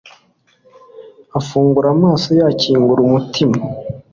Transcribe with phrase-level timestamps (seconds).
[1.39, 3.55] Afungura amaso akingura umutima